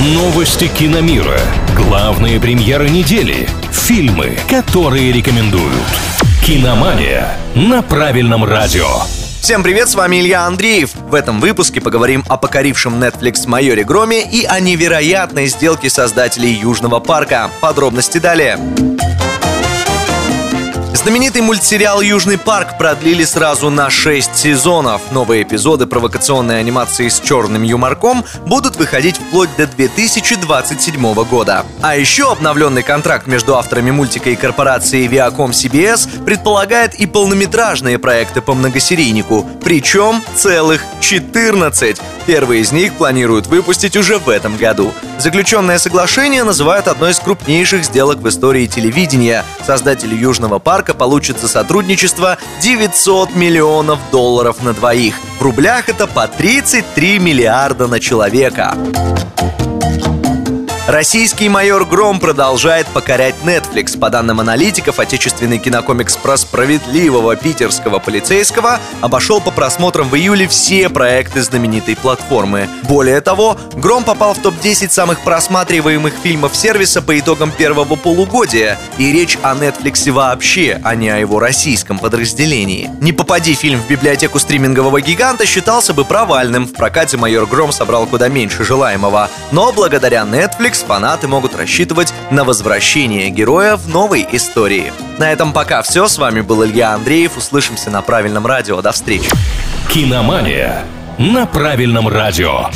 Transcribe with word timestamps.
Новости 0.00 0.68
киномира. 0.68 1.40
Главные 1.74 2.38
премьеры 2.38 2.88
недели. 2.88 3.48
Фильмы, 3.72 4.38
которые 4.48 5.10
рекомендуют. 5.10 5.74
Киномания 6.46 7.36
на 7.56 7.82
правильном 7.82 8.44
радио. 8.44 8.86
Всем 9.40 9.64
привет, 9.64 9.88
с 9.88 9.96
вами 9.96 10.20
Илья 10.20 10.46
Андреев. 10.46 10.94
В 10.94 11.16
этом 11.16 11.40
выпуске 11.40 11.80
поговорим 11.80 12.22
о 12.28 12.36
покорившем 12.36 13.02
Netflix 13.02 13.48
майоре 13.48 13.82
Громе 13.82 14.22
и 14.22 14.44
о 14.44 14.60
невероятной 14.60 15.48
сделке 15.48 15.90
создателей 15.90 16.52
Южного 16.52 17.00
парка. 17.00 17.50
Подробности 17.60 18.18
далее. 18.18 18.56
Знаменитый 21.08 21.40
мультсериал 21.40 22.02
«Южный 22.02 22.36
парк» 22.36 22.76
продлили 22.76 23.24
сразу 23.24 23.70
на 23.70 23.88
6 23.88 24.36
сезонов. 24.36 25.00
Новые 25.10 25.42
эпизоды 25.42 25.86
провокационной 25.86 26.60
анимации 26.60 27.08
с 27.08 27.18
черным 27.18 27.62
юморком 27.62 28.26
будут 28.44 28.76
выходить 28.76 29.16
вплоть 29.16 29.48
до 29.56 29.66
2027 29.66 31.14
года. 31.24 31.64
А 31.80 31.96
еще 31.96 32.30
обновленный 32.30 32.82
контракт 32.82 33.26
между 33.26 33.56
авторами 33.56 33.90
мультика 33.90 34.28
и 34.28 34.36
корпорацией 34.36 35.08
Viacom 35.08 35.52
CBS 35.52 36.26
предполагает 36.26 36.94
и 36.94 37.06
полнометражные 37.06 37.98
проекты 37.98 38.42
по 38.42 38.52
многосерийнику, 38.52 39.48
причем 39.64 40.22
целых 40.36 40.82
14. 41.00 42.02
Первые 42.26 42.60
из 42.60 42.70
них 42.70 42.92
планируют 42.98 43.46
выпустить 43.46 43.96
уже 43.96 44.18
в 44.18 44.28
этом 44.28 44.58
году. 44.58 44.92
Заключенное 45.18 45.78
соглашение 45.78 46.44
называют 46.44 46.86
одной 46.86 47.10
из 47.10 47.18
крупнейших 47.18 47.84
сделок 47.84 48.18
в 48.18 48.28
истории 48.28 48.66
телевидения. 48.66 49.44
Создатели 49.66 50.14
Южного 50.14 50.60
парка 50.60 50.94
получат 50.94 51.40
за 51.40 51.48
сотрудничество 51.48 52.38
900 52.62 53.34
миллионов 53.34 53.98
долларов 54.12 54.62
на 54.62 54.74
двоих. 54.74 55.16
В 55.40 55.42
рублях 55.42 55.88
это 55.88 56.06
по 56.06 56.28
33 56.28 57.18
миллиарда 57.18 57.88
на 57.88 57.98
человека. 57.98 58.76
Российский 60.88 61.50
майор 61.50 61.84
Гром 61.84 62.18
продолжает 62.18 62.86
покорять 62.86 63.34
Netflix. 63.44 63.98
По 63.98 64.08
данным 64.08 64.40
аналитиков, 64.40 64.98
отечественный 64.98 65.58
кинокомикс 65.58 66.16
про 66.16 66.38
справедливого 66.38 67.36
питерского 67.36 67.98
полицейского 67.98 68.80
обошел 69.02 69.42
по 69.42 69.50
просмотрам 69.50 70.08
в 70.08 70.16
июле 70.16 70.48
все 70.48 70.88
проекты 70.88 71.42
знаменитой 71.42 71.94
платформы. 71.94 72.70
Более 72.84 73.20
того, 73.20 73.58
Гром 73.74 74.02
попал 74.02 74.32
в 74.32 74.38
топ-10 74.38 74.88
самых 74.88 75.20
просматриваемых 75.20 76.14
фильмов 76.22 76.56
сервиса 76.56 77.02
по 77.02 77.18
итогам 77.18 77.50
первого 77.50 77.96
полугодия. 77.96 78.78
И 78.96 79.12
речь 79.12 79.36
о 79.42 79.54
Netflix 79.56 80.10
вообще, 80.10 80.80
а 80.82 80.94
не 80.94 81.10
о 81.10 81.18
его 81.18 81.38
российском 81.38 81.98
подразделении. 81.98 82.90
Не 83.02 83.12
попади 83.12 83.52
фильм 83.52 83.78
в 83.78 83.86
библиотеку 83.88 84.38
стримингового 84.38 85.02
гиганта, 85.02 85.44
считался 85.44 85.92
бы 85.92 86.06
провальным. 86.06 86.66
В 86.66 86.72
прокате 86.72 87.18
майор 87.18 87.44
Гром 87.46 87.72
собрал 87.72 88.06
куда 88.06 88.28
меньше 88.28 88.64
желаемого. 88.64 89.28
Но 89.52 89.70
благодаря 89.70 90.22
Netflix 90.22 90.77
фанаты 90.82 91.28
могут 91.28 91.54
рассчитывать 91.54 92.12
на 92.30 92.44
возвращение 92.44 93.30
героя 93.30 93.76
в 93.76 93.88
новой 93.88 94.26
истории. 94.32 94.92
На 95.18 95.32
этом 95.32 95.52
пока 95.52 95.82
все. 95.82 96.08
С 96.08 96.18
вами 96.18 96.40
был 96.40 96.64
Илья 96.64 96.94
Андреев. 96.94 97.36
Услышимся 97.36 97.90
на 97.90 98.02
правильном 98.02 98.46
радио. 98.46 98.80
До 98.82 98.92
встречи. 98.92 99.30
Киномания 99.92 100.84
на 101.18 101.46
правильном 101.46 102.08
радио. 102.08 102.68